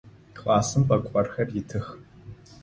[0.37, 1.85] Классым пӏэкӏорхэр итых.